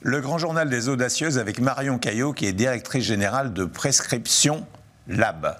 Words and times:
Le 0.00 0.20
grand 0.20 0.38
journal 0.38 0.70
des 0.70 0.88
audacieuses 0.88 1.38
avec 1.38 1.58
Marion 1.58 1.98
Caillot, 1.98 2.32
qui 2.32 2.46
est 2.46 2.52
directrice 2.52 3.04
générale 3.04 3.52
de 3.52 3.64
Prescription 3.64 4.64
Lab. 5.08 5.56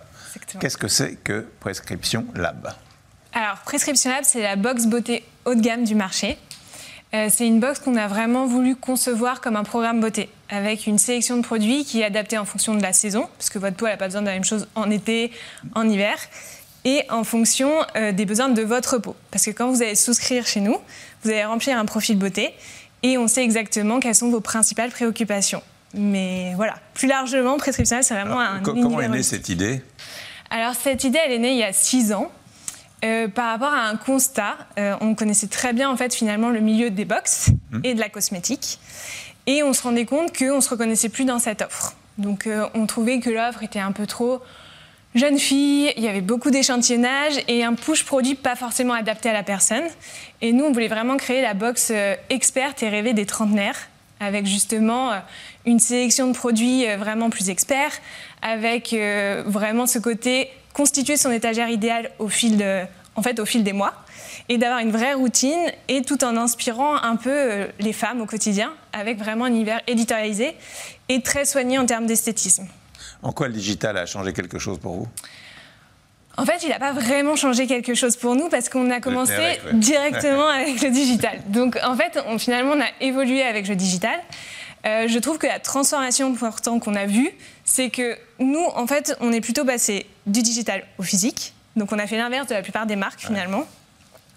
Qu'est-ce 0.61 0.77
que 0.77 0.87
c'est 0.87 1.17
que 1.17 1.45
Prescription 1.59 2.25
Lab? 2.37 2.73
Alors, 3.33 3.59
Prescription 3.65 4.11
Lab, 4.11 4.23
c'est 4.23 4.43
la 4.43 4.55
box 4.55 4.87
beauté 4.87 5.25
haut 5.45 5.57
de 5.57 5.61
gamme 5.61 5.83
du 5.83 5.97
marché. 5.97 6.39
Euh, 7.15 7.27
c'est 7.31 7.49
une 7.49 7.59
box 7.59 7.81
qu'on 7.81 7.97
a 7.97 8.07
vraiment 8.07 8.47
voulu 8.47 8.77
concevoir 8.77 9.41
comme 9.41 9.57
un 9.57 9.65
programme 9.65 10.01
beauté, 10.01 10.29
avec 10.51 10.87
une 10.87 10.99
sélection 10.99 11.37
de 11.37 11.43
produits 11.43 11.85
qui 11.85 12.03
est 12.03 12.05
adaptée 12.05 12.39
en 12.39 12.45
fonction 12.45 12.77
de 12.77 12.83
la 12.83 12.93
saison, 12.93 13.29
parce 13.39 13.51
que 13.51 13.59
votre 13.59 13.77
peau 13.77 13.87
n'a 13.87 13.97
pas 13.97 14.07
besoin 14.07 14.21
de 14.21 14.27
la 14.27 14.35
même 14.35 14.45
chose 14.45 14.69
en 14.77 14.89
été, 14.89 15.33
en 15.75 15.89
hiver, 15.89 16.17
et 16.85 17.03
en 17.11 17.25
fonction 17.25 17.73
euh, 17.97 18.13
des 18.13 18.25
besoins 18.25 18.51
de 18.51 18.63
votre 18.63 18.99
peau. 18.99 19.17
Parce 19.33 19.45
que 19.47 19.51
quand 19.51 19.69
vous 19.69 19.83
allez 19.83 19.97
souscrire 19.97 20.47
chez 20.47 20.61
nous, 20.61 20.77
vous 21.25 21.31
allez 21.31 21.45
remplir 21.45 21.77
un 21.77 21.85
profil 21.87 22.17
beauté, 22.17 22.55
et 23.03 23.19
on 23.19 23.29
sait 23.29 23.45
exactement 23.45 24.01
quelles 24.01 24.15
sont 24.15 24.31
vos 24.31 24.41
principales 24.41 24.91
préoccupations. 24.91 25.63
Mais 25.95 26.53
voilà, 26.57 26.77
plus 26.95 27.09
largement, 27.09 27.57
prescriptionnel, 27.57 28.05
c'est 28.05 28.15
vraiment 28.15 28.41
un. 28.41 28.61
Comment 28.61 29.01
est 29.01 29.09
née 29.09 29.23
cette 29.23 29.49
idée? 29.49 29.83
Alors, 30.51 30.75
cette 30.75 31.05
idée, 31.05 31.19
elle 31.25 31.33
est 31.33 31.39
née 31.39 31.53
il 31.53 31.59
y 31.59 31.65
a 31.65 31.73
six 31.73 32.13
ans. 32.13 32.31
Euh, 33.05 33.29
par 33.29 33.53
rapport 33.53 33.73
à 33.73 33.87
un 33.87 33.97
constat, 33.97 34.57
euh, 34.77 34.97
on 35.01 35.15
connaissait 35.15 35.47
très 35.47 35.73
bien 35.73 35.89
en 35.89 35.97
fait 35.97 36.13
finalement 36.13 36.51
le 36.51 36.59
milieu 36.59 36.91
des 36.91 37.05
box 37.05 37.51
mmh. 37.71 37.81
et 37.85 37.95
de 37.95 38.01
la 38.01 38.09
cosmétique, 38.09 38.81
et 39.47 39.63
on 39.63 39.73
se 39.73 39.83
rendait 39.83 40.05
compte 40.05 40.37
qu'on 40.37 40.57
ne 40.57 40.61
se 40.61 40.69
reconnaissait 40.69 41.09
plus 41.09 41.25
dans 41.25 41.39
cette 41.39 41.63
offre. 41.63 41.95
Donc 42.19 42.49
euh, 42.49 42.67
on 42.75 42.87
trouvait 42.87 43.21
que 43.21 43.31
l'offre 43.31 43.63
était 43.63 43.79
un 43.79 43.93
peu 43.93 44.05
trop 44.07 44.43
jeune 45.15 45.39
fille, 45.39 45.93
il 45.97 46.03
y 46.03 46.09
avait 46.09 46.21
beaucoup 46.21 46.51
d'échantillonnage 46.51 47.35
et 47.49 47.65
un 47.65 47.75
push 47.75 48.05
produit 48.05 48.35
pas 48.35 48.57
forcément 48.57 48.95
adapté 48.95 49.29
à 49.29 49.33
la 49.33 49.43
personne. 49.43 49.85
Et 50.41 50.53
nous, 50.53 50.65
on 50.65 50.73
voulait 50.73 50.89
vraiment 50.89 51.17
créer 51.17 51.43
la 51.43 51.55
box 51.55 51.93
experte 52.31 52.83
et 52.83 52.89
rêver 52.89 53.13
des 53.13 53.27
trentenaires, 53.27 53.89
avec 54.21 54.47
justement 54.47 55.13
une 55.67 55.79
sélection 55.79 56.29
de 56.29 56.33
produits 56.33 56.87
vraiment 56.97 57.31
plus 57.31 57.51
experts, 57.51 57.93
avec 58.43 58.95
vraiment 59.47 59.87
ce 59.87 59.99
côté 59.99 60.51
constituer 60.73 61.17
son 61.17 61.33
étagère 61.33 61.69
idéale 61.69 62.11
au 62.19 62.29
fil, 62.29 62.65
en 63.17 63.23
fait, 63.23 63.41
au 63.41 63.47
fil 63.47 63.65
des 63.65 63.73
mois 63.73 63.95
et 64.49 64.59
d'avoir 64.59 64.81
une 64.81 64.91
vraie 64.91 65.15
routine 65.15 65.73
et 65.89 66.03
tout 66.03 66.25
en 66.25 66.37
inspirant 66.37 66.97
un 66.97 67.17
peu 67.17 67.31
euh, 67.31 67.67
les 67.81 67.93
femmes 67.93 68.21
au 68.21 68.27
quotidien 68.27 68.73
avec 68.93 69.19
vraiment 69.19 69.45
un 69.45 69.49
univers 69.49 69.81
éditorialisé 69.87 70.55
et 71.09 71.21
très 71.21 71.45
soigné 71.45 71.79
en 71.79 71.87
termes 71.87 72.07
d'esthétisme. 72.07 72.67
En 73.23 73.33
quoi 73.33 73.49
le 73.49 73.55
digital 73.55 73.97
a 73.97 74.07
changé 74.07 74.33
quelque 74.33 74.59
chose 74.59 74.79
pour 74.79 74.95
vous? 74.95 75.09
En 76.37 76.47
fait, 76.47 76.63
il 76.63 76.69
n'a 76.69 76.79
pas 76.79 76.93
vraiment 76.93 77.35
changé 77.35 77.67
quelque 77.67 77.95
chose 77.95 78.17
pour 78.17 78.37
nous 78.37 78.49
parce 78.49 78.69
qu'on 78.69 78.91
a 78.91 79.01
commencé 79.01 79.59
directement 79.73 80.47
avec 80.49 80.81
le 80.81 80.91
digital. 80.91 81.41
Donc, 81.49 81.77
en 81.83 81.97
fait, 81.97 82.17
on, 82.29 82.39
finalement, 82.39 82.75
on 82.77 82.81
a 82.81 82.89
évolué 83.01 83.43
avec 83.43 83.67
le 83.67 83.75
digital. 83.75 84.21
Euh, 84.87 85.09
je 85.09 85.19
trouve 85.19 85.39
que 85.39 85.49
la 85.49 85.59
transformation 85.59 86.31
importante 86.31 86.85
qu'on 86.85 86.95
a 86.95 87.07
vue, 87.07 87.31
c'est 87.65 87.91
que 87.91 88.17
nous, 88.39 88.65
en 88.77 88.87
fait, 88.87 89.17
on 89.21 89.33
est 89.33 89.41
plutôt 89.41 89.65
passé 89.65 90.07
du 90.27 90.43
digital 90.43 90.85
au 90.99 91.03
physique. 91.03 91.55
Donc 91.75 91.91
on 91.93 91.99
a 91.99 92.07
fait 92.07 92.17
l'inverse 92.17 92.47
de 92.47 92.55
la 92.55 92.63
plupart 92.63 92.87
des 92.87 92.97
marques 92.97 93.21
finalement. 93.21 93.65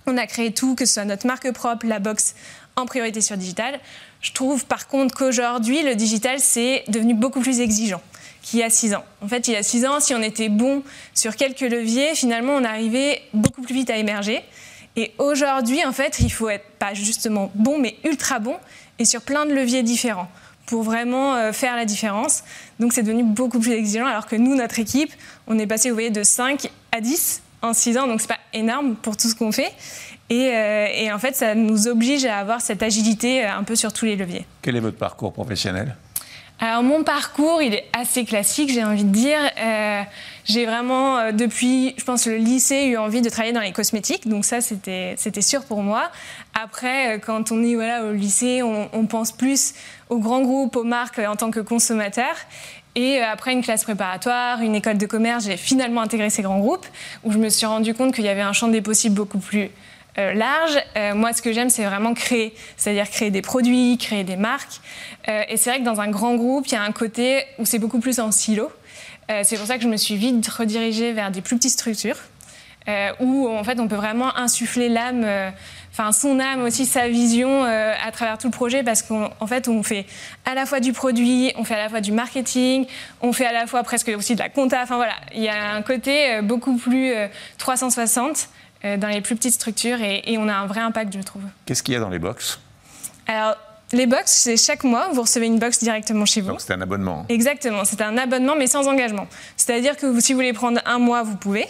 On 0.08 0.18
a 0.18 0.26
créé 0.26 0.52
tout, 0.52 0.74
que 0.74 0.86
ce 0.86 0.96
soit 0.96 1.06
notre 1.06 1.28
marque 1.28 1.52
propre, 1.52 1.86
la 1.86 2.00
box, 2.00 2.36
en 2.76 2.88
priorité 2.88 3.22
sur 3.22 3.38
digital. 3.38 3.80
Je 4.22 4.32
trouve 4.32 4.66
par 4.66 4.88
contre 4.88 5.16
qu'aujourd'hui, 5.16 5.84
le 5.84 5.94
digital, 5.94 6.40
c'est 6.40 6.84
devenu 6.88 7.14
beaucoup 7.14 7.42
plus 7.42 7.60
exigeant 7.60 8.02
qu'il 8.42 8.60
y 8.60 8.64
a 8.64 8.70
six 8.70 8.94
ans. 8.94 9.04
En 9.22 9.28
fait, 9.28 9.48
il 9.48 9.54
y 9.54 9.58
a 9.58 9.64
six 9.64 9.86
ans, 9.86 10.00
si 10.00 10.14
on 10.14 10.22
était 10.22 10.50
bon 10.50 10.84
sur 11.14 11.36
quelques 11.36 11.62
leviers, 11.62 12.16
finalement, 12.16 12.54
on 12.56 12.64
arrivait 12.64 13.22
beaucoup 13.34 13.62
plus 13.62 13.74
vite 13.74 13.90
à 13.90 13.98
émerger. 13.98 14.42
Et 14.96 15.14
aujourd'hui, 15.20 15.86
en 15.86 15.92
fait, 15.92 16.20
il 16.20 16.32
faut 16.32 16.50
être 16.50 16.66
pas 16.80 16.94
justement 16.94 17.52
bon, 17.56 17.80
mais 17.80 17.96
ultra 18.04 18.40
bon, 18.40 18.58
et 19.00 19.06
sur 19.06 19.22
plein 19.22 19.46
de 19.46 19.54
leviers 19.54 19.84
différents 19.84 20.30
pour 20.66 20.84
vraiment 20.84 21.36
euh, 21.36 21.52
faire 21.52 21.76
la 21.76 21.86
différence. 21.86 22.44
Donc 22.80 22.94
c'est 22.94 23.04
devenu 23.04 23.24
beaucoup 23.24 23.60
plus 23.60 23.74
exigeant, 23.74 24.06
alors 24.06 24.26
que 24.26 24.36
nous, 24.36 24.56
notre 24.56 24.80
équipe, 24.80 25.12
on 25.48 25.58
est 25.60 25.68
passé, 25.68 25.90
vous 25.90 25.96
voyez, 25.96 26.12
de 26.12 26.24
5 26.24 26.70
à 26.92 27.02
10 27.02 27.42
en 27.62 27.74
6 27.74 27.98
ans, 27.98 28.08
donc 28.08 28.22
c'est 28.22 28.28
pas 28.28 28.40
énorme 28.54 28.96
pour 28.96 29.18
tout 29.18 29.28
ce 29.28 29.36
qu'on 29.36 29.52
fait. 29.52 29.72
Et, 30.30 30.52
euh, 30.54 30.88
et, 30.94 31.12
en 31.12 31.20
fait, 31.20 31.36
ça 31.36 31.56
nous 31.56 31.90
oblige 31.90 32.24
à 32.26 32.38
avoir 32.38 32.62
cette 32.62 32.84
agilité 32.84 33.44
euh, 33.44 33.54
un 33.54 33.64
peu 33.64 33.76
sur 33.76 33.92
tous 33.92 34.06
les 34.06 34.16
leviers. 34.16 34.46
Quel 34.62 34.78
est 34.78 34.80
votre 34.80 34.98
parcours 34.98 35.34
professionnel? 35.34 35.96
Alors 36.64 36.84
mon 36.84 37.04
parcours, 37.04 37.64
il 37.64 37.74
est 37.74 37.88
assez 37.92 38.24
classique, 38.24 38.72
j'ai 38.72 38.84
envie 38.84 39.04
de 39.04 39.10
dire. 39.10 39.40
Euh, 39.60 40.04
j'ai 40.46 40.68
vraiment, 40.68 41.18
euh, 41.18 41.32
depuis, 41.32 41.96
je 41.98 42.04
pense, 42.04 42.28
le 42.28 42.36
lycée, 42.36 42.86
eu 42.86 42.98
envie 42.98 43.24
de 43.24 43.30
travailler 43.30 43.52
dans 43.52 43.62
les 43.62 43.72
cosmétiques. 43.72 44.28
Donc 44.28 44.46
ça, 44.46 44.62
c'était 44.62 45.42
sûr 45.42 45.66
pour 45.66 45.82
moi. 45.82 46.12
Après, 46.54 47.16
euh, 47.16 47.18
quand 47.18 47.52
on 47.52 47.64
est 47.64 47.74
voilà, 47.74 48.06
au 48.06 48.12
lycée, 48.12 48.62
on, 48.62 49.08
pense 49.08 49.32
plus 49.32 49.74
aux 50.10 50.20
grands 50.20 50.42
groupes, 50.42 50.76
aux 50.76 50.84
marques 50.84 51.18
en 51.18 51.36
tant 51.36 51.50
que 51.50 51.62
consommateur. 51.62 52.36
Et 52.94 53.20
après 53.22 53.54
une 53.54 53.64
classe 53.64 53.84
préparatoire, 53.84 54.62
une 54.62 54.76
école 54.76 55.00
de 55.00 55.06
commerce, 55.08 55.46
j'ai 55.46 55.58
finalement 55.58 56.02
intégré 56.02 56.30
ces 56.30 56.44
grands 56.44 56.60
groupes 56.60 56.86
où 57.24 57.32
je 57.32 57.40
me 57.40 57.50
suis 57.50 57.66
rendu 57.66 57.96
compte 57.96 58.14
qu'il 58.14 58.26
y 58.26 58.30
avait 58.30 58.42
un 58.42 58.54
champ 58.54 58.68
des 58.68 58.82
possibles 58.82 59.16
beaucoup 59.16 59.40
plus 59.40 59.72
euh, 60.18 60.34
large. 60.34 60.78
Euh, 60.98 61.16
moi, 61.16 61.32
ce 61.32 61.42
que 61.42 61.54
j'aime, 61.54 61.70
c'est 61.70 61.86
vraiment 61.86 62.14
créer, 62.14 62.54
c'est-à-dire 62.76 63.10
créer 63.10 63.32
des 63.32 63.42
produits, 63.42 63.98
créer 63.98 64.24
des 64.24 64.36
marques. 64.36 64.82
Euh, 65.30 65.44
et 65.48 65.56
c'est 65.56 65.70
vrai 65.70 65.80
que 65.80 65.86
dans 65.86 66.02
un 66.02 66.10
grand 66.10 66.36
groupe, 66.36 66.68
il 66.68 66.74
y 66.74 66.76
a 66.76 66.84
un 66.84 66.92
côté 66.92 67.46
où 67.60 67.66
c'est 67.66 67.80
beaucoup 67.80 68.00
plus 68.00 68.20
en 68.20 68.32
silo. 68.32 68.72
c'est 69.44 69.56
pour 69.56 69.66
ça 69.66 69.78
que 69.78 69.84
je 69.84 69.88
me 69.88 69.96
suis 69.96 70.18
vite 70.18 70.46
redirigée 70.50 71.14
vers 71.14 71.32
des 71.32 71.40
plus 71.40 71.56
petites 71.56 71.72
structures, 71.72 72.18
où 73.22 73.48
en 73.48 73.64
fait 73.64 73.80
on 73.80 73.88
peut 73.88 73.96
vraiment 73.96 74.36
insuffler 74.36 74.90
l'âme, 74.90 75.26
enfin 75.94 76.12
son 76.12 76.38
âme 76.42 76.64
aussi, 76.64 76.86
sa 76.86 77.08
vision 77.08 77.64
à 77.64 78.12
travers 78.12 78.38
tout 78.38 78.48
le 78.48 78.52
projet, 78.52 78.84
parce 78.84 79.04
qu'en 79.04 79.48
fait 79.48 79.70
on 79.70 79.84
fait 79.84 80.06
à 80.44 80.54
la 80.54 80.66
fois 80.66 80.82
du 80.82 80.92
produit, 80.92 81.54
on 81.56 81.64
fait 81.64 81.76
à 81.76 81.84
la 81.84 81.88
fois 81.88 82.02
du 82.02 82.12
marketing, 82.12 82.88
on 83.22 83.32
fait 83.32 83.46
à 83.46 83.54
la 83.54 83.68
fois 83.68 83.84
presque 83.84 84.12
aussi 84.14 84.36
de 84.36 84.42
la 84.42 84.50
compta. 84.50 84.82
Enfin 84.84 84.98
voilà, 84.98 85.16
il 85.34 85.42
y 85.42 85.48
a 85.48 85.76
un 85.76 85.82
côté 85.82 86.42
beaucoup 86.42 86.76
plus 86.76 87.14
360 87.58 88.30
euh, 88.30 88.61
dans 88.84 89.08
les 89.08 89.22
plus 89.22 89.36
petites 89.36 89.54
structures 89.54 90.02
et, 90.02 90.38
on 90.38 90.48
a 90.48 90.54
un 90.54 90.66
vrai 90.66 90.82
impact, 90.82 91.16
je 91.16 91.22
trouve. 91.22 91.44
Qu'est-ce 91.66 91.84
qu'il 91.84 91.94
y 91.94 91.98
a 91.98 92.00
dans 92.00 92.10
les 92.10 92.20
box? 92.20 92.60
Alors, 93.28 93.56
les 93.94 94.06
box, 94.06 94.32
c'est 94.32 94.58
chaque 94.58 94.84
mois, 94.84 95.10
vous 95.14 95.22
recevez 95.22 95.48
une 95.48 95.60
box 95.60 95.80
directement 95.80 96.26
chez 96.26 96.42
vous. 96.42 96.50
Donc 96.50 96.62
c'est 96.62 96.74
un 96.74 96.82
abonnement 96.82 97.26
Exactement, 97.30 97.84
c'est 97.84 98.02
un 98.02 98.18
abonnement 98.18 98.56
mais 98.56 98.68
sans 98.68 98.88
engagement. 98.88 99.28
C'est-à-dire 99.58 99.98
que 99.98 100.20
si 100.20 100.34
vous 100.34 100.40
voulez 100.40 100.54
prendre 100.54 100.80
un 100.86 100.98
mois, 100.98 101.24
vous 101.24 101.36
pouvez. 101.36 101.68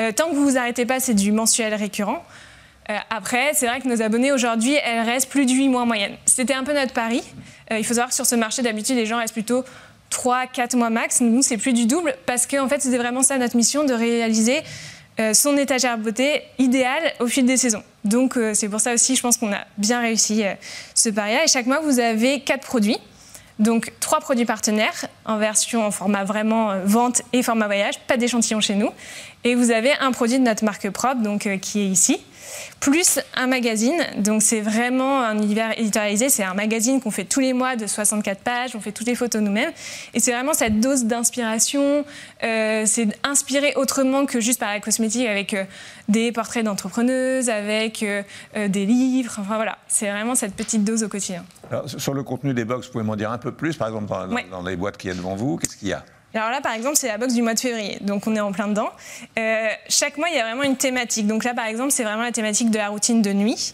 Euh, 0.00 0.12
tant 0.12 0.30
que 0.30 0.34
vous 0.34 0.44
vous 0.44 0.56
arrêtez 0.56 0.86
pas, 0.86 0.98
c'est 0.98 1.14
du 1.14 1.30
mensuel 1.30 1.74
récurrent. 1.74 2.24
Euh, 2.90 2.96
après, 3.10 3.50
c'est 3.52 3.66
vrai 3.66 3.80
que 3.80 3.88
nos 3.88 4.00
abonnés 4.00 4.32
aujourd'hui, 4.32 4.76
elles 4.82 5.04
restent 5.04 5.28
plus 5.28 5.44
de 5.44 5.52
8 5.52 5.68
mois 5.68 5.82
en 5.82 5.86
moyenne. 5.86 6.16
C'était 6.24 6.54
un 6.54 6.64
peu 6.64 6.72
notre 6.72 6.94
pari. 6.94 7.22
il 7.70 7.84
faut 7.84 7.94
savoir 7.94 8.08
que 8.08 8.14
sur 8.14 8.24
ce 8.24 8.34
marché, 8.34 8.62
d'habitude, 8.62 8.96
les 8.96 9.04
gens 9.04 9.18
restent 9.18 9.34
plutôt 9.34 9.62
3, 10.08 10.46
4 10.46 10.74
mois 10.76 10.88
max. 10.88 11.20
Nous, 11.20 11.42
c'est 11.42 11.58
plus 11.58 11.74
du 11.74 11.84
double 11.84 12.14
parce 12.24 12.46
qu'en 12.46 12.64
en 12.64 12.68
fait, 12.68 12.80
c'était 12.80 12.96
vraiment 12.96 13.22
ça 13.22 13.36
notre 13.36 13.56
mission 13.56 13.84
de 13.84 13.92
réaliser 13.92 14.58
euh, 14.58 14.62
son 15.32 15.56
étagère 15.56 15.98
beauté 15.98 16.42
idéale 16.58 17.12
au 17.20 17.26
fil 17.26 17.44
des 17.44 17.56
saisons. 17.56 17.82
Donc 18.04 18.36
euh, 18.36 18.54
c'est 18.54 18.68
pour 18.68 18.80
ça 18.80 18.94
aussi, 18.94 19.16
je 19.16 19.22
pense 19.22 19.36
qu'on 19.36 19.52
a 19.52 19.64
bien 19.76 20.00
réussi 20.00 20.44
euh, 20.44 20.54
ce 20.94 21.08
pari 21.08 21.32
Et 21.34 21.48
chaque 21.48 21.66
mois, 21.66 21.80
vous 21.80 21.98
avez 21.98 22.40
quatre 22.40 22.66
produits. 22.66 22.98
Donc 23.58 23.92
trois 23.98 24.20
produits 24.20 24.44
partenaires 24.44 25.06
en 25.24 25.38
version 25.38 25.84
en 25.84 25.90
format 25.90 26.22
vraiment 26.22 26.78
vente 26.84 27.22
et 27.32 27.42
format 27.42 27.66
voyage, 27.66 27.98
pas 28.06 28.16
d'échantillon 28.16 28.60
chez 28.60 28.76
nous. 28.76 28.90
Et 29.42 29.56
vous 29.56 29.72
avez 29.72 29.92
un 30.00 30.12
produit 30.12 30.38
de 30.38 30.44
notre 30.44 30.64
marque 30.64 30.88
propre, 30.90 31.22
donc 31.22 31.48
qui 31.60 31.80
est 31.80 31.86
ici 31.86 32.20
plus 32.80 33.20
un 33.34 33.46
magazine. 33.46 33.98
Donc 34.18 34.42
c'est 34.42 34.60
vraiment 34.60 35.22
un 35.22 35.36
univers 35.36 35.78
éditorialisé. 35.78 36.28
C'est 36.28 36.44
un 36.44 36.54
magazine 36.54 37.00
qu'on 37.00 37.10
fait 37.10 37.24
tous 37.24 37.40
les 37.40 37.52
mois 37.52 37.76
de 37.76 37.86
64 37.86 38.40
pages. 38.40 38.76
On 38.76 38.80
fait 38.80 38.92
toutes 38.92 39.06
les 39.06 39.14
photos 39.14 39.42
nous-mêmes. 39.42 39.72
Et 40.14 40.20
c'est 40.20 40.32
vraiment 40.32 40.54
cette 40.54 40.80
dose 40.80 41.04
d'inspiration. 41.04 42.04
Euh, 42.42 42.84
c'est 42.86 43.08
inspiré 43.24 43.72
autrement 43.76 44.26
que 44.26 44.40
juste 44.40 44.60
par 44.60 44.70
la 44.70 44.80
cosmétique 44.80 45.26
avec 45.26 45.54
euh, 45.54 45.64
des 46.08 46.32
portraits 46.32 46.64
d'entrepreneuses, 46.64 47.48
avec 47.48 48.02
euh, 48.02 48.22
des 48.68 48.86
livres. 48.86 49.36
Enfin 49.38 49.56
voilà, 49.56 49.78
c'est 49.88 50.10
vraiment 50.10 50.34
cette 50.34 50.54
petite 50.54 50.84
dose 50.84 51.02
au 51.02 51.08
quotidien. 51.08 51.44
sur 51.86 52.14
le 52.14 52.22
contenu 52.22 52.54
des 52.54 52.64
box, 52.64 52.86
vous 52.86 52.92
pouvez 52.92 53.04
m'en 53.04 53.16
dire 53.16 53.30
un 53.30 53.38
peu 53.38 53.52
plus, 53.52 53.76
par 53.76 53.88
exemple 53.88 54.06
dans, 54.06 54.26
dans 54.50 54.62
les 54.62 54.76
boîtes 54.76 54.96
qui 54.96 55.08
y 55.08 55.10
a 55.10 55.14
devant 55.14 55.34
vous, 55.34 55.56
qu'est-ce 55.56 55.76
qu'il 55.76 55.88
y 55.88 55.92
a? 55.92 56.04
Alors 56.34 56.50
là, 56.50 56.60
par 56.60 56.72
exemple, 56.74 56.96
c'est 56.96 57.08
la 57.08 57.16
box 57.16 57.32
du 57.32 57.42
mois 57.42 57.54
de 57.54 57.60
février, 57.60 57.98
donc 58.02 58.26
on 58.26 58.36
est 58.36 58.40
en 58.40 58.52
plein 58.52 58.68
dedans. 58.68 58.90
Euh, 59.38 59.68
chaque 59.88 60.18
mois, 60.18 60.28
il 60.28 60.36
y 60.36 60.38
a 60.38 60.44
vraiment 60.44 60.62
une 60.62 60.76
thématique. 60.76 61.26
Donc 61.26 61.42
là, 61.42 61.54
par 61.54 61.64
exemple, 61.66 61.90
c'est 61.90 62.04
vraiment 62.04 62.22
la 62.22 62.32
thématique 62.32 62.70
de 62.70 62.76
la 62.76 62.88
routine 62.88 63.22
de 63.22 63.32
nuit. 63.32 63.72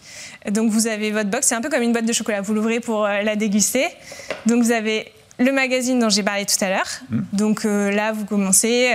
Donc 0.49 0.71
vous 0.71 0.87
avez 0.87 1.11
votre 1.11 1.29
box, 1.29 1.47
c'est 1.47 1.55
un 1.55 1.61
peu 1.61 1.69
comme 1.69 1.81
une 1.81 1.91
boîte 1.91 2.05
de 2.05 2.13
chocolat. 2.13 2.41
Vous 2.41 2.53
l'ouvrez 2.53 2.79
pour 2.79 3.05
euh, 3.05 3.21
la 3.23 3.35
déguster. 3.35 3.87
Donc 4.45 4.63
vous 4.63 4.71
avez 4.71 5.11
le 5.37 5.51
magazine 5.51 5.99
dont 5.99 6.07
j'ai 6.07 6.23
parlé 6.23 6.45
tout 6.45 6.63
à 6.63 6.69
l'heure. 6.69 6.87
Mmh. 7.09 7.19
Donc 7.33 7.65
euh, 7.65 7.91
là, 7.91 8.13
vous 8.13 8.23
commencez 8.23 8.89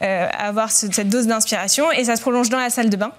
à 0.00 0.46
avoir 0.46 0.72
cette 0.72 1.08
dose 1.08 1.28
d'inspiration 1.28 1.92
et 1.92 2.04
ça 2.04 2.16
se 2.16 2.20
prolonge 2.20 2.48
dans 2.48 2.58
la 2.58 2.70
salle 2.70 2.90
de 2.90 2.96
bain 2.96 3.12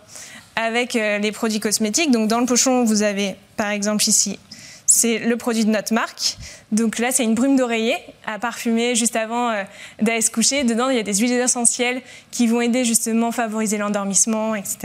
avec 0.57 0.94
les 0.94 1.31
produits 1.31 1.59
cosmétiques. 1.59 2.12
Donc 2.12 2.30
dans 2.30 2.39
le 2.39 2.45
pochon, 2.45 2.83
vous 2.83 3.01
avez 3.01 3.36
par 3.57 3.71
exemple 3.71 4.07
ici 4.07 4.39
c'est 4.85 5.19
le 5.19 5.37
produit 5.37 5.65
de 5.65 5.71
notre 5.71 5.93
marque. 5.93 6.37
Donc 6.71 6.99
là, 6.99 7.11
c'est 7.11 7.23
une 7.23 7.35
brume 7.35 7.55
d'oreiller 7.55 7.95
à 8.25 8.39
parfumer 8.39 8.95
juste 8.95 9.15
avant 9.15 9.49
euh, 9.49 9.63
d'aller 10.01 10.21
se 10.21 10.31
coucher. 10.31 10.63
Dedans, 10.63 10.89
il 10.89 10.97
y 10.97 10.99
a 10.99 11.03
des 11.03 11.15
huiles 11.15 11.31
essentielles 11.33 12.01
qui 12.31 12.47
vont 12.47 12.61
aider 12.61 12.85
justement 12.85 13.29
à 13.29 13.31
favoriser 13.31 13.77
l'endormissement, 13.77 14.55
etc. 14.55 14.77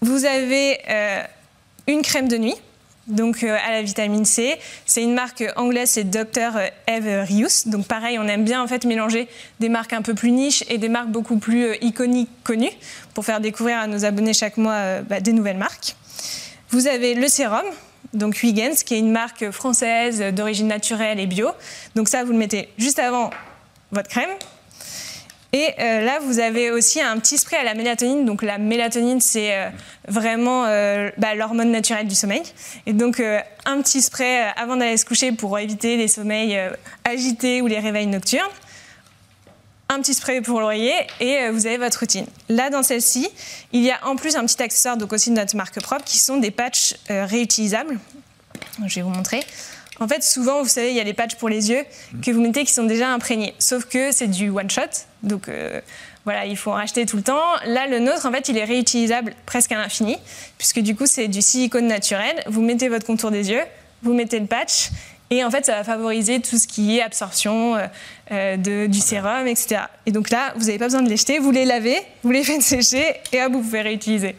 Vous 0.00 0.24
avez 0.24 0.78
euh, 0.88 1.22
une 1.86 2.02
crème 2.02 2.28
de 2.28 2.36
nuit 2.36 2.56
donc 3.08 3.42
à 3.42 3.72
la 3.72 3.82
vitamine 3.82 4.24
C. 4.24 4.56
C'est 4.86 5.02
une 5.02 5.12
marque 5.12 5.42
anglaise, 5.56 5.90
c'est 5.90 6.04
Dr 6.04 6.60
Eve 6.86 7.24
Rius. 7.26 7.66
Donc 7.66 7.86
pareil, 7.88 8.16
on 8.16 8.28
aime 8.28 8.44
bien 8.44 8.62
en 8.62 8.68
fait 8.68 8.84
mélanger 8.84 9.26
des 9.58 9.68
marques 9.68 9.92
un 9.92 10.02
peu 10.02 10.14
plus 10.14 10.30
niches 10.30 10.62
et 10.68 10.78
des 10.78 10.88
marques 10.88 11.08
beaucoup 11.08 11.38
plus 11.38 11.74
iconiques 11.80 12.30
connues 12.44 12.70
pour 13.12 13.24
faire 13.24 13.40
découvrir 13.40 13.78
à 13.78 13.88
nos 13.88 14.04
abonnés 14.04 14.34
chaque 14.34 14.56
mois 14.56 15.00
bah, 15.00 15.18
des 15.18 15.32
nouvelles 15.32 15.56
marques. 15.56 15.96
Vous 16.70 16.86
avez 16.86 17.14
le 17.14 17.26
sérum, 17.26 17.64
donc 18.14 18.42
Huygens, 18.42 18.82
qui 18.84 18.94
est 18.94 18.98
une 18.98 19.12
marque 19.12 19.50
française 19.50 20.20
d'origine 20.34 20.68
naturelle 20.68 21.18
et 21.20 21.26
bio. 21.26 21.48
Donc 21.94 22.08
ça, 22.08 22.24
vous 22.24 22.32
le 22.32 22.38
mettez 22.38 22.68
juste 22.78 22.98
avant 22.98 23.30
votre 23.90 24.08
crème. 24.08 24.30
Et 25.54 25.68
euh, 25.78 26.00
là, 26.00 26.18
vous 26.22 26.38
avez 26.38 26.70
aussi 26.70 27.00
un 27.00 27.18
petit 27.18 27.36
spray 27.36 27.58
à 27.58 27.64
la 27.64 27.74
mélatonine. 27.74 28.24
Donc 28.24 28.42
la 28.42 28.56
mélatonine, 28.56 29.20
c'est 29.20 29.54
euh, 29.54 29.68
vraiment 30.08 30.64
euh, 30.64 31.10
bah, 31.18 31.34
l'hormone 31.34 31.70
naturelle 31.70 32.08
du 32.08 32.14
sommeil. 32.14 32.42
Et 32.86 32.94
donc 32.94 33.20
un 33.20 33.82
petit 33.82 34.00
spray 34.00 34.50
avant 34.56 34.76
d'aller 34.76 34.96
se 34.96 35.04
coucher 35.04 35.32
pour 35.32 35.58
éviter 35.58 35.98
les 35.98 36.08
sommeils 36.08 36.58
agités 37.04 37.60
ou 37.60 37.66
les 37.66 37.78
réveils 37.78 38.06
nocturnes 38.06 38.48
un 39.92 40.00
petit 40.00 40.14
spray 40.14 40.40
pour 40.40 40.60
l'oreiller 40.60 40.94
et 41.20 41.48
vous 41.50 41.66
avez 41.66 41.78
votre 41.78 42.00
routine. 42.00 42.26
Là, 42.48 42.70
dans 42.70 42.82
celle-ci, 42.82 43.28
il 43.72 43.82
y 43.82 43.90
a 43.90 43.98
en 44.06 44.16
plus 44.16 44.36
un 44.36 44.44
petit 44.44 44.62
accessoire, 44.62 44.96
donc 44.96 45.12
aussi 45.12 45.30
de 45.30 45.36
notre 45.36 45.56
marque 45.56 45.80
propre, 45.80 46.04
qui 46.04 46.18
sont 46.18 46.36
des 46.36 46.50
patchs 46.50 46.94
réutilisables. 47.08 47.98
Je 48.86 48.94
vais 48.96 49.02
vous 49.02 49.10
montrer. 49.10 49.44
En 50.00 50.08
fait, 50.08 50.24
souvent, 50.24 50.62
vous 50.62 50.68
savez, 50.68 50.90
il 50.90 50.96
y 50.96 51.00
a 51.00 51.04
les 51.04 51.12
patchs 51.12 51.36
pour 51.36 51.48
les 51.48 51.70
yeux 51.70 51.84
que 52.22 52.30
vous 52.30 52.40
mettez 52.40 52.64
qui 52.64 52.72
sont 52.72 52.84
déjà 52.84 53.08
imprégnés. 53.10 53.54
Sauf 53.58 53.84
que 53.84 54.10
c'est 54.10 54.26
du 54.26 54.48
one 54.48 54.70
shot. 54.70 54.82
Donc 55.22 55.48
euh, 55.48 55.80
voilà, 56.24 56.46
il 56.46 56.56
faut 56.56 56.70
en 56.70 56.74
racheter 56.74 57.06
tout 57.06 57.16
le 57.16 57.22
temps. 57.22 57.40
Là, 57.66 57.86
le 57.86 57.98
nôtre, 57.98 58.26
en 58.26 58.32
fait, 58.32 58.48
il 58.48 58.56
est 58.56 58.64
réutilisable 58.64 59.34
presque 59.46 59.70
à 59.70 59.76
l'infini, 59.76 60.16
puisque 60.58 60.80
du 60.80 60.96
coup, 60.96 61.06
c'est 61.06 61.28
du 61.28 61.42
silicone 61.42 61.86
naturel. 61.86 62.42
Vous 62.46 62.62
mettez 62.62 62.88
votre 62.88 63.06
contour 63.06 63.30
des 63.30 63.50
yeux, 63.50 63.62
vous 64.02 64.14
mettez 64.14 64.40
le 64.40 64.46
patch, 64.46 64.90
et 65.32 65.42
en 65.44 65.50
fait, 65.50 65.64
ça 65.64 65.76
va 65.76 65.82
favoriser 65.82 66.40
tout 66.40 66.58
ce 66.58 66.66
qui 66.66 66.98
est 66.98 67.02
absorption 67.02 67.74
euh, 67.76 67.86
euh, 68.30 68.56
de, 68.58 68.86
du 68.86 69.00
sérum, 69.00 69.46
etc. 69.46 69.84
Et 70.04 70.12
donc 70.12 70.28
là, 70.28 70.52
vous 70.56 70.66
n'avez 70.66 70.78
pas 70.78 70.84
besoin 70.84 71.00
de 71.00 71.08
les 71.08 71.16
jeter, 71.16 71.38
vous 71.38 71.50
les 71.50 71.64
lavez, 71.64 71.96
vous 72.22 72.32
les 72.32 72.44
faites 72.44 72.60
sécher, 72.60 73.14
et 73.32 73.42
hop, 73.42 73.52
vous 73.52 73.62
pouvez 73.62 73.80
réutiliser. 73.80 74.36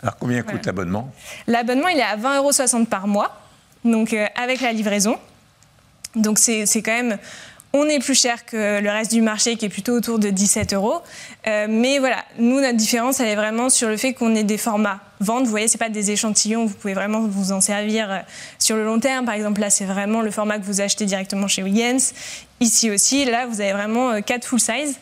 Alors, 0.00 0.16
combien 0.18 0.40
coûte 0.42 0.64
l'abonnement? 0.66 1.10
L'abonnement, 1.48 1.88
il 1.88 1.98
est 1.98 2.02
à 2.02 2.16
20,60 2.16 2.76
euros 2.76 2.84
par 2.84 3.08
mois 3.08 3.36
donc 3.84 4.12
euh, 4.12 4.26
avec 4.36 4.60
la 4.60 4.72
livraison. 4.72 5.18
Donc 6.14 6.38
c'est 6.38 6.64
quand 6.76 6.92
même 6.92 7.18
on 7.72 7.86
est 7.86 8.00
plus 8.00 8.20
cher 8.20 8.44
que 8.44 8.80
le 8.80 8.90
reste 8.90 9.12
du 9.12 9.20
marché 9.20 9.56
qui 9.56 9.66
est 9.66 9.70
plutôt 9.70 9.92
autour 9.92 10.18
de 10.18 10.30
17 10.30 10.74
euros. 10.74 11.00
Euh, 11.46 11.66
mais 11.68 11.98
voilà, 11.98 12.24
nous, 12.38 12.60
notre 12.60 12.76
différence, 12.76 13.20
elle 13.20 13.28
est 13.28 13.36
vraiment 13.36 13.70
sur 13.70 13.88
le 13.88 13.96
fait 13.96 14.12
qu'on 14.12 14.34
ait 14.34 14.44
des 14.44 14.58
formats 14.58 14.98
vente. 15.20 15.44
Vous 15.44 15.50
voyez, 15.50 15.68
ce 15.68 15.78
pas 15.78 15.88
des 15.88 16.10
échantillons, 16.10 16.66
vous 16.66 16.74
pouvez 16.74 16.94
vraiment 16.94 17.20
vous 17.20 17.52
en 17.52 17.60
servir 17.60 18.10
euh, 18.10 18.18
sur 18.58 18.76
le 18.76 18.84
long 18.84 18.98
terme. 18.98 19.24
Par 19.24 19.34
exemple, 19.34 19.60
là, 19.60 19.70
c'est 19.70 19.84
vraiment 19.84 20.20
le 20.20 20.30
format 20.30 20.58
que 20.58 20.64
vous 20.64 20.80
achetez 20.80 21.06
directement 21.06 21.46
chez 21.46 21.62
Williams. 21.62 22.12
Ici 22.60 22.90
aussi, 22.90 23.24
là, 23.24 23.46
vous 23.46 23.60
avez 23.60 23.72
vraiment 23.72 24.20
4 24.20 24.44
full 24.44 24.60
size. 24.60 24.98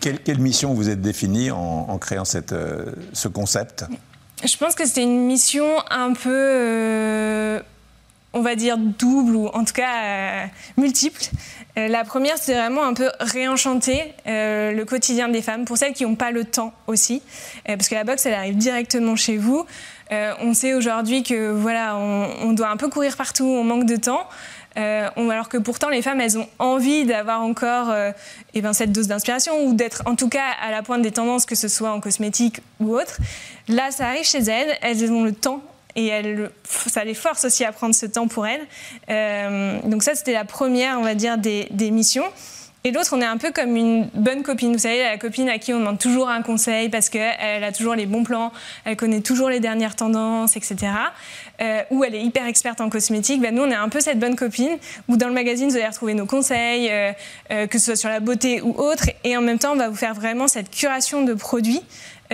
Quelle, 0.00 0.38
mission 0.38 0.74
vous 0.74 0.90
êtes 0.90 1.00
définie 1.00 1.50
en, 1.50 1.96
créant 1.98 2.26
cette, 2.26 2.54
ce 3.14 3.28
concept? 3.28 3.86
Je 4.44 4.56
pense 4.56 4.74
que 4.74 4.86
c'était 4.86 5.02
une 5.02 5.26
mission 5.26 5.66
un 5.90 6.14
peu, 6.14 6.30
euh, 6.30 7.60
on 8.32 8.42
va 8.42 8.54
dire, 8.54 8.78
double 8.78 9.36
ou 9.36 9.46
en 9.48 9.64
tout 9.64 9.72
cas 9.72 10.02
euh, 10.02 10.46
multiple. 10.76 11.22
Euh, 11.78 11.88
la 11.88 12.04
première, 12.04 12.38
c'est 12.38 12.54
vraiment 12.54 12.84
un 12.84 12.94
peu 12.94 13.10
réenchanter 13.20 14.14
le 14.26 14.84
quotidien 14.84 15.28
des 15.28 15.42
femmes, 15.42 15.64
pour 15.64 15.76
celles 15.76 15.92
qui 15.92 16.04
n'ont 16.04 16.16
pas 16.16 16.30
le 16.30 16.44
temps 16.44 16.72
aussi, 16.86 17.22
parce 17.66 17.88
que 17.88 17.94
la 17.94 18.04
boxe, 18.04 18.26
elle 18.26 18.34
arrive 18.34 18.56
directement 18.56 19.16
chez 19.16 19.36
vous. 19.36 19.66
on 20.10 20.54
sait 20.54 20.74
aujourd'hui 20.74 21.22
que 21.22 21.50
voilà, 21.50 21.96
on, 21.96 22.52
doit 22.52 22.68
un 22.68 22.76
peu 22.76 22.88
courir 22.88 23.16
partout, 23.16 23.44
on 23.44 23.64
manque 23.64 23.86
de 23.86 23.96
temps. 23.96 24.26
Euh, 24.76 25.08
alors 25.16 25.48
que 25.48 25.58
pourtant 25.58 25.88
les 25.88 26.02
femmes, 26.02 26.20
elles 26.20 26.38
ont 26.38 26.48
envie 26.58 27.04
d'avoir 27.04 27.42
encore 27.42 27.90
euh, 27.90 28.12
eh 28.54 28.62
ben, 28.62 28.72
cette 28.72 28.92
dose 28.92 29.08
d'inspiration 29.08 29.64
ou 29.64 29.74
d'être 29.74 30.02
en 30.06 30.14
tout 30.14 30.28
cas 30.28 30.50
à 30.62 30.70
la 30.70 30.82
pointe 30.82 31.02
des 31.02 31.10
tendances, 31.10 31.44
que 31.44 31.56
ce 31.56 31.68
soit 31.68 31.90
en 31.90 32.00
cosmétique 32.00 32.60
ou 32.78 32.94
autre. 32.94 33.18
Là, 33.68 33.90
ça 33.90 34.06
arrive 34.06 34.24
chez 34.24 34.42
elles, 34.42 34.76
elles 34.82 35.10
ont 35.10 35.24
le 35.24 35.32
temps 35.32 35.62
et 36.08 36.36
ça 36.64 37.04
les 37.04 37.14
force 37.14 37.44
aussi 37.44 37.64
à 37.64 37.72
prendre 37.72 37.94
ce 37.94 38.06
temps 38.06 38.28
pour 38.28 38.46
elles. 38.46 38.66
Euh, 39.10 39.80
donc 39.84 40.02
ça, 40.02 40.14
c'était 40.14 40.32
la 40.32 40.44
première, 40.44 40.98
on 40.98 41.02
va 41.02 41.14
dire, 41.14 41.38
des, 41.38 41.90
missions. 41.90 42.24
Et 42.82 42.92
l'autre, 42.92 43.10
on 43.14 43.20
est 43.20 43.26
un 43.26 43.36
peu 43.36 43.50
comme 43.52 43.76
une 43.76 44.08
bonne 44.14 44.42
copine. 44.42 44.72
Vous 44.72 44.78
savez, 44.78 45.02
la 45.02 45.18
copine 45.18 45.50
à 45.50 45.58
qui 45.58 45.74
on 45.74 45.80
demande 45.80 45.98
toujours 45.98 46.30
un 46.30 46.40
conseil 46.40 46.88
parce 46.88 47.10
qu'elle 47.10 47.62
a 47.62 47.72
toujours 47.72 47.94
les 47.94 48.06
bons 48.06 48.24
plans, 48.24 48.52
elle 48.86 48.96
connaît 48.96 49.20
toujours 49.20 49.50
les 49.50 49.60
dernières 49.60 49.96
tendances, 49.96 50.56
etc. 50.56 50.76
Euh, 51.60 51.82
ou 51.90 52.04
elle 52.04 52.14
est 52.14 52.22
hyper 52.22 52.46
experte 52.46 52.80
en 52.80 52.88
cosmétique. 52.88 53.42
Ben, 53.42 53.54
nous, 53.54 53.62
on 53.62 53.70
est 53.70 53.74
un 53.74 53.90
peu 53.90 54.00
cette 54.00 54.18
bonne 54.18 54.34
copine 54.34 54.78
où 55.08 55.18
dans 55.18 55.28
le 55.28 55.34
magazine, 55.34 55.68
vous 55.68 55.76
allez 55.76 55.86
retrouver 55.86 56.14
nos 56.14 56.24
conseils, 56.24 56.88
euh, 56.90 57.12
euh, 57.50 57.66
que 57.66 57.78
ce 57.78 57.84
soit 57.84 57.96
sur 57.96 58.08
la 58.08 58.20
beauté 58.20 58.62
ou 58.62 58.70
autre. 58.70 59.10
Et 59.24 59.36
en 59.36 59.42
même 59.42 59.58
temps, 59.58 59.72
on 59.72 59.76
va 59.76 59.90
vous 59.90 59.96
faire 59.96 60.14
vraiment 60.14 60.48
cette 60.48 60.70
curation 60.70 61.22
de 61.22 61.34
produits 61.34 61.82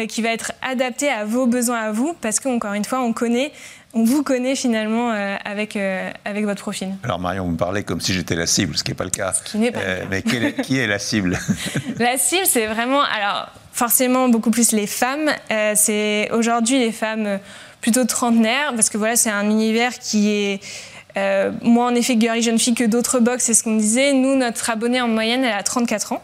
qui 0.09 0.23
va 0.23 0.31
être 0.31 0.53
adaptée 0.63 1.09
à 1.09 1.25
vos 1.25 1.47
besoins 1.47 1.81
à 1.81 1.93
vous 1.93 2.15
parce 2.21 2.41
qu'encore 2.41 2.75
une 2.75 2.85
fois, 2.85 3.01
on 3.01 3.13
connaît 3.13 3.53
on 3.97 4.05
vous 4.05 4.23
connaît 4.23 4.57
finalement 4.57 5.11
euh, 5.11 5.37
avec, 5.45 5.75
euh, 5.75 6.11
avec 6.27 6.45
votre 6.45 6.61
profil. 6.61 6.91
Alors 7.03 7.19
Marion, 7.19 7.45
vous 7.45 7.53
me 7.53 7.57
parlez 7.57 7.83
comme 7.83 8.03
si 8.03 8.13
j'étais 8.13 8.35
la 8.35 8.47
cible, 8.47 8.77
ce 8.77 8.85
qui 8.85 8.91
n'est 8.91 8.95
pas 8.95 9.05
le 9.05 9.11
cas. 9.11 9.33
Ce 9.33 9.51
qui 9.51 9.57
n'est 9.57 9.73
pas 9.73 9.81
le 9.81 9.87
euh, 9.87 10.01
cas. 10.01 10.07
Mais 10.11 10.53
qui 10.53 10.77
est 10.77 10.87
la 10.87 10.99
cible? 10.99 11.39
La 11.99 12.19
cible, 12.19 12.45
c'est 12.45 12.67
vraiment, 12.67 13.01
alors 13.01 13.49
forcément 13.73 14.29
beaucoup 14.29 14.51
plus 14.51 14.73
les 14.73 14.87
femmes. 14.87 15.31
c'est 15.75 16.31
aujourd'hui 16.33 16.79
les 16.79 16.93
femmes 16.93 17.39
plutôt 17.81 18.05
trentenaires, 18.05 18.73
parce 18.75 18.91
que 18.91 18.99
voilà, 18.99 19.17
c'est 19.17 19.31
un 19.31 19.49
univers 19.49 19.99
qui 19.99 20.31
est... 20.31 20.61
moi, 21.63 21.87
en 21.87 21.95
effet, 21.95 22.17
girly 22.19 22.43
jeune 22.43 22.59
fille 22.59 22.75
que 22.75 22.85
d'autres 22.85 23.19
box, 23.19 23.45
c'est 23.45 23.55
ce 23.55 23.63
qu'on 23.63 23.77
disait. 23.77 24.13
Nous, 24.13 24.37
notre 24.37 24.69
abonnée 24.69 25.01
en 25.01 25.09
moyenne, 25.09 25.43
elle 25.43 25.55
a 25.55 25.63
34 25.63 26.13
ans. 26.13 26.23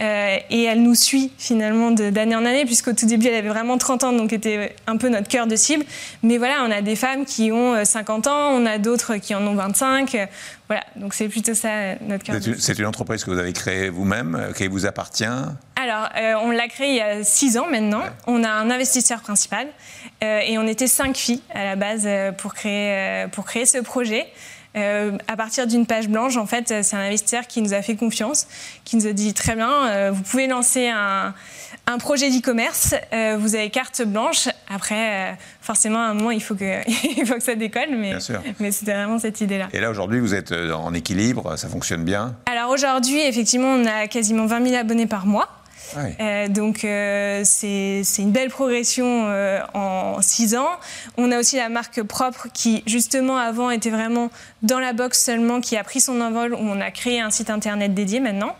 Euh, 0.00 0.36
et 0.50 0.64
elle 0.64 0.82
nous 0.82 0.94
suit 0.94 1.32
finalement 1.38 1.90
d'année 1.90 2.36
en 2.36 2.44
année, 2.44 2.64
puisqu'au 2.64 2.92
tout 2.92 3.06
début, 3.06 3.26
elle 3.26 3.34
avait 3.34 3.48
vraiment 3.48 3.78
30 3.78 4.04
ans, 4.04 4.12
donc 4.12 4.32
était 4.32 4.74
un 4.86 4.96
peu 4.96 5.08
notre 5.08 5.28
cœur 5.28 5.46
de 5.46 5.56
cible. 5.56 5.84
Mais 6.22 6.38
voilà, 6.38 6.64
on 6.66 6.70
a 6.70 6.80
des 6.80 6.96
femmes 6.96 7.24
qui 7.24 7.52
ont 7.52 7.84
50 7.84 8.26
euh, 8.26 8.30
ans, 8.30 8.50
on 8.52 8.66
a 8.66 8.78
d'autres 8.78 9.16
qui 9.16 9.34
en 9.34 9.46
ont 9.46 9.54
25. 9.54 10.28
Voilà, 10.68 10.84
donc 10.96 11.14
c'est 11.14 11.28
plutôt 11.28 11.54
ça 11.54 11.96
notre 12.00 12.24
cœur. 12.24 12.36
C'est 12.58 12.78
une 12.78 12.86
entreprise 12.86 13.24
que 13.24 13.30
vous 13.30 13.38
avez 13.38 13.52
créée 13.52 13.88
vous-même, 13.88 14.34
euh, 14.34 14.52
qui 14.52 14.66
vous 14.68 14.86
appartient 14.86 15.24
Alors, 15.24 16.08
on 16.42 16.50
l'a 16.50 16.68
créée 16.68 16.90
il 16.90 16.96
y 16.96 17.00
a 17.00 17.24
6 17.24 17.58
ans 17.58 17.66
maintenant. 17.70 18.02
On 18.26 18.42
a 18.44 18.50
un 18.50 18.70
investisseur 18.70 19.20
principal 19.20 19.66
et 20.20 20.56
on 20.56 20.66
était 20.66 20.86
5 20.86 21.16
filles 21.16 21.42
à 21.52 21.64
la 21.64 21.76
base 21.76 22.08
pour 22.38 22.54
créer, 22.54 23.26
pour 23.32 23.44
créer 23.44 23.66
ce 23.66 23.78
projet. 23.78 24.26
Euh, 24.76 25.18
à 25.28 25.36
partir 25.36 25.66
d'une 25.66 25.86
page 25.86 26.08
blanche, 26.08 26.36
en 26.36 26.46
fait, 26.46 26.82
c'est 26.82 26.96
un 26.96 27.00
investisseur 27.00 27.46
qui 27.46 27.60
nous 27.60 27.74
a 27.74 27.82
fait 27.82 27.96
confiance, 27.96 28.46
qui 28.84 28.96
nous 28.96 29.06
a 29.06 29.12
dit 29.12 29.34
très 29.34 29.54
bien, 29.54 29.86
euh, 29.88 30.10
vous 30.12 30.22
pouvez 30.22 30.46
lancer 30.46 30.88
un, 30.88 31.34
projet 31.98 32.30
d'e-commerce, 32.30 32.94
euh, 33.12 33.36
vous 33.38 33.54
avez 33.54 33.68
carte 33.68 34.02
blanche. 34.02 34.48
Après, 34.68 35.36
forcément, 35.60 35.98
à 35.98 36.08
un 36.08 36.14
moment, 36.14 36.30
il 36.30 36.42
faut 36.42 36.54
que, 36.54 36.80
il 37.18 37.26
faut 37.26 37.34
que 37.34 37.42
ça 37.42 37.54
décolle, 37.54 37.90
mais, 37.90 38.14
mais 38.60 38.72
c'était 38.72 38.94
vraiment 38.94 39.18
cette 39.18 39.40
idée-là. 39.40 39.68
Et 39.72 39.80
là, 39.80 39.90
aujourd'hui, 39.90 40.20
vous 40.20 40.34
êtes 40.34 40.52
en 40.52 40.94
équilibre, 40.94 41.56
ça 41.56 41.68
fonctionne 41.68 42.04
bien? 42.04 42.34
Alors 42.46 42.70
aujourd'hui, 42.70 43.20
effectivement, 43.20 43.74
on 43.74 43.84
a 43.84 44.06
quasiment 44.08 44.46
20 44.46 44.68
000 44.68 44.80
abonnés 44.80 45.06
par 45.06 45.26
mois. 45.26 45.61
Euh, 45.96 46.48
donc 46.48 46.84
euh, 46.84 47.42
c'est 47.44 48.02
une 48.18 48.32
belle 48.32 48.50
progression 48.50 49.26
euh, 49.26 49.60
en 49.74 50.20
six 50.22 50.54
ans. 50.54 50.70
On 51.16 51.30
a 51.32 51.38
aussi 51.38 51.56
la 51.56 51.68
marque 51.68 52.02
propre 52.02 52.48
qui 52.52 52.82
justement 52.86 53.36
avant 53.36 53.70
était 53.70 53.90
vraiment 53.90 54.30
dans 54.62 54.78
la 54.78 54.92
box 54.92 55.22
seulement, 55.22 55.60
qui 55.60 55.76
a 55.76 55.84
pris 55.84 56.00
son 56.00 56.20
envol 56.20 56.54
où 56.54 56.58
on 56.58 56.80
a 56.80 56.90
créé 56.90 57.20
un 57.20 57.30
site 57.30 57.50
internet 57.50 57.94
dédié 57.94 58.20
maintenant. 58.20 58.56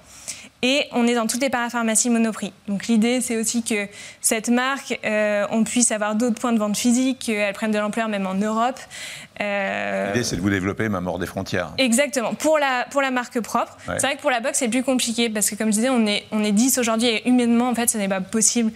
Et 0.64 0.86
on 0.92 1.08
est 1.08 1.14
dans 1.16 1.26
toutes 1.26 1.40
les 1.42 1.50
parapharmacies 1.50 2.08
Monoprix. 2.08 2.52
Donc 2.68 2.86
l'idée, 2.86 3.20
c'est 3.20 3.36
aussi 3.36 3.64
que 3.64 3.88
cette 4.20 4.48
marque, 4.48 4.96
euh, 5.04 5.44
on 5.50 5.64
puisse 5.64 5.90
avoir 5.90 6.14
d'autres 6.14 6.40
points 6.40 6.52
de 6.52 6.58
vente 6.60 6.76
physiques, 6.76 7.18
qu'elle 7.26 7.52
prenne 7.52 7.72
de 7.72 7.78
l'ampleur 7.78 8.06
même 8.06 8.28
en 8.28 8.34
Europe. 8.34 8.78
Euh, 9.40 10.12
l'idée, 10.12 10.22
c'est 10.22 10.36
de 10.36 10.40
vous 10.40 10.50
développer 10.50 10.88
même 10.88 11.08
hors 11.08 11.18
des 11.18 11.26
frontières. 11.26 11.72
Exactement. 11.78 12.34
Pour 12.34 12.58
la, 12.60 12.86
pour 12.90 13.02
la 13.02 13.10
marque 13.10 13.40
propre, 13.40 13.76
c'est 13.86 14.02
vrai 14.02 14.14
que 14.14 14.20
pour 14.20 14.30
la 14.30 14.38
box, 14.38 14.58
c'est 14.58 14.68
plus 14.68 14.84
compliqué 14.84 15.28
parce 15.30 15.50
que, 15.50 15.56
comme 15.56 15.68
je 15.68 15.78
disais, 15.78 15.90
on 15.90 16.06
est, 16.06 16.26
on 16.30 16.44
est 16.44 16.52
10 16.52 16.78
aujourd'hui 16.78 17.08
et 17.08 17.28
humainement, 17.28 17.68
en 17.68 17.74
fait, 17.74 17.90
ce 17.90 17.98
n'est 17.98 18.08
pas 18.08 18.20
possible 18.20 18.70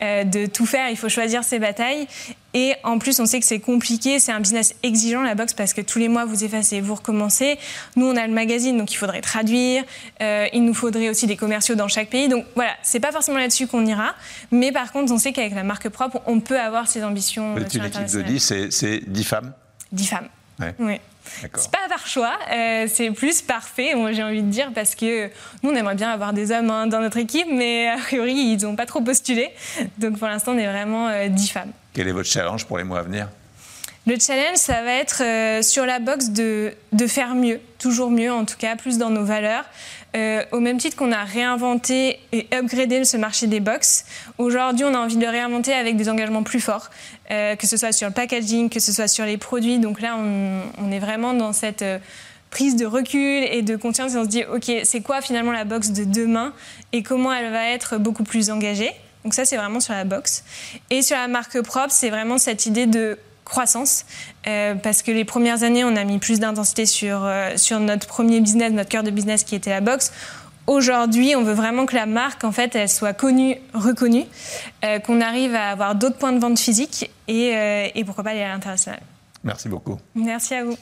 euh, 0.00 0.22
de 0.22 0.46
tout 0.46 0.66
faire. 0.66 0.90
Il 0.90 0.96
faut 0.96 1.08
choisir 1.08 1.42
ses 1.42 1.58
batailles. 1.58 2.06
Et 2.54 2.74
en 2.84 2.98
plus, 2.98 3.18
on 3.20 3.26
sait 3.26 3.40
que 3.40 3.46
c'est 3.46 3.60
compliqué, 3.60 4.20
c'est 4.20 4.32
un 4.32 4.40
business 4.40 4.74
exigeant 4.82 5.22
la 5.22 5.34
boxe 5.34 5.54
parce 5.54 5.72
que 5.72 5.80
tous 5.80 5.98
les 5.98 6.08
mois 6.08 6.24
vous 6.24 6.44
effacez, 6.44 6.80
vous 6.80 6.94
recommencez. 6.94 7.58
Nous, 7.96 8.06
on 8.06 8.16
a 8.16 8.26
le 8.26 8.32
magazine, 8.32 8.76
donc 8.76 8.92
il 8.92 8.96
faudrait 8.96 9.20
traduire. 9.20 9.84
Euh, 10.20 10.46
il 10.52 10.64
nous 10.64 10.74
faudrait 10.74 11.08
aussi 11.08 11.26
des 11.26 11.36
commerciaux 11.36 11.74
dans 11.74 11.88
chaque 11.88 12.10
pays. 12.10 12.28
Donc 12.28 12.44
voilà, 12.54 12.72
c'est 12.82 13.00
pas 13.00 13.12
forcément 13.12 13.38
là-dessus 13.38 13.66
qu'on 13.66 13.86
ira, 13.86 14.14
mais 14.50 14.72
par 14.72 14.92
contre, 14.92 15.12
on 15.12 15.18
sait 15.18 15.32
qu'avec 15.32 15.54
la 15.54 15.64
marque 15.64 15.88
propre, 15.88 16.20
on 16.26 16.40
peut 16.40 16.60
avoir 16.60 16.88
ces 16.88 17.04
ambitions. 17.04 17.54
L'équipe 17.56 17.82
de 17.82 18.22
10, 18.22 18.54
c'est 18.70 19.00
10 19.06 19.24
femmes 19.24 19.52
10 19.92 20.06
femmes. 20.06 20.28
Oui. 20.78 21.00
C'est 21.24 21.70
pas 21.70 21.88
par 21.88 22.06
choix, 22.06 22.36
euh, 22.52 22.86
c'est 22.92 23.10
plus 23.12 23.42
parfait, 23.42 23.94
j'ai 24.12 24.22
envie 24.22 24.42
de 24.42 24.50
dire, 24.50 24.70
parce 24.74 24.94
que 24.94 25.28
nous 25.62 25.70
on 25.70 25.74
aimerait 25.74 25.94
bien 25.94 26.10
avoir 26.10 26.32
des 26.32 26.50
hommes 26.50 26.70
hein, 26.70 26.86
dans 26.88 27.00
notre 27.00 27.16
équipe, 27.16 27.46
mais 27.50 27.88
a 27.88 27.96
priori 27.96 28.34
ils 28.34 28.62
n'ont 28.62 28.74
pas 28.74 28.86
trop 28.86 29.00
postulé. 29.00 29.50
Donc 29.98 30.18
pour 30.18 30.26
l'instant 30.26 30.52
on 30.52 30.58
est 30.58 30.66
vraiment 30.66 31.08
10 31.28 31.44
euh, 31.44 31.52
femmes. 31.52 31.72
Quel 31.92 32.08
est 32.08 32.12
votre 32.12 32.28
challenge 32.28 32.64
pour 32.64 32.78
les 32.78 32.84
mois 32.84 33.00
à 33.00 33.02
venir? 33.02 33.28
Le 34.04 34.18
challenge, 34.18 34.56
ça 34.56 34.82
va 34.82 34.94
être 34.94 35.22
euh, 35.22 35.62
sur 35.62 35.86
la 35.86 36.00
box 36.00 36.30
de, 36.30 36.72
de, 36.92 37.06
faire 37.06 37.36
mieux, 37.36 37.60
toujours 37.78 38.10
mieux 38.10 38.32
en 38.32 38.44
tout 38.44 38.56
cas, 38.58 38.74
plus 38.74 38.98
dans 38.98 39.10
nos 39.10 39.24
valeurs. 39.24 39.64
Euh, 40.16 40.42
au 40.50 40.58
même 40.58 40.78
titre 40.78 40.96
qu'on 40.96 41.12
a 41.12 41.22
réinventé 41.22 42.18
et 42.32 42.48
upgradé 42.52 43.04
ce 43.04 43.16
marché 43.16 43.46
des 43.46 43.60
box, 43.60 44.04
aujourd'hui 44.38 44.84
on 44.84 44.92
a 44.94 44.98
envie 44.98 45.16
de 45.16 45.22
le 45.22 45.30
réinventer 45.30 45.72
avec 45.72 45.96
des 45.96 46.08
engagements 46.08 46.42
plus 46.42 46.60
forts, 46.60 46.90
euh, 47.30 47.54
que 47.54 47.66
ce 47.66 47.76
soit 47.76 47.92
sur 47.92 48.08
le 48.08 48.12
packaging, 48.12 48.68
que 48.68 48.80
ce 48.80 48.92
soit 48.92 49.08
sur 49.08 49.24
les 49.24 49.38
produits. 49.38 49.78
Donc 49.78 50.00
là, 50.00 50.16
on, 50.18 50.62
on 50.78 50.90
est 50.90 50.98
vraiment 50.98 51.32
dans 51.32 51.52
cette 51.52 51.84
prise 52.50 52.74
de 52.74 52.84
recul 52.84 53.44
et 53.44 53.62
de 53.62 53.76
conscience 53.76 54.14
et 54.14 54.18
on 54.18 54.24
se 54.24 54.28
dit, 54.28 54.44
OK, 54.44 54.70
c'est 54.82 55.00
quoi 55.00 55.20
finalement 55.20 55.52
la 55.52 55.64
box 55.64 55.90
de 55.90 56.02
demain 56.04 56.52
et 56.92 57.04
comment 57.04 57.32
elle 57.32 57.52
va 57.52 57.68
être 57.68 57.98
beaucoup 57.98 58.24
plus 58.24 58.50
engagée? 58.50 58.92
Donc 59.24 59.34
ça, 59.34 59.44
c'est 59.44 59.56
vraiment 59.56 59.80
sur 59.80 59.94
la 59.94 60.04
box. 60.04 60.44
Et 60.90 61.02
sur 61.02 61.16
la 61.16 61.28
marque 61.28 61.60
propre, 61.60 61.90
c'est 61.92 62.10
vraiment 62.10 62.38
cette 62.38 62.66
idée 62.66 62.86
de 62.86 63.18
croissance, 63.44 64.06
euh, 64.46 64.74
parce 64.74 65.02
que 65.02 65.10
les 65.10 65.24
premières 65.24 65.62
années, 65.62 65.84
on 65.84 65.96
a 65.96 66.04
mis 66.04 66.18
plus 66.18 66.40
d'intensité 66.40 66.86
sur, 66.86 67.24
euh, 67.24 67.56
sur 67.56 67.80
notre 67.80 68.06
premier 68.06 68.40
business, 68.40 68.72
notre 68.72 68.88
cœur 68.88 69.02
de 69.02 69.10
business 69.10 69.44
qui 69.44 69.54
était 69.54 69.70
la 69.70 69.80
box. 69.80 70.12
Aujourd'hui, 70.66 71.34
on 71.34 71.42
veut 71.42 71.52
vraiment 71.52 71.86
que 71.86 71.96
la 71.96 72.06
marque, 72.06 72.44
en 72.44 72.52
fait, 72.52 72.74
elle 72.76 72.88
soit 72.88 73.12
connue, 73.12 73.56
reconnue, 73.74 74.24
euh, 74.84 75.00
qu'on 75.00 75.20
arrive 75.20 75.54
à 75.54 75.70
avoir 75.70 75.94
d'autres 75.96 76.18
points 76.18 76.32
de 76.32 76.38
vente 76.38 76.58
physiques 76.58 77.10
et, 77.26 77.90
et 77.94 78.04
pourquoi 78.04 78.22
pas 78.22 78.30
aller 78.30 78.42
à 78.42 78.48
l'international. 78.48 79.00
Merci 79.42 79.68
beaucoup. 79.68 79.98
Merci 80.14 80.54
à 80.54 80.64
vous. 80.64 80.76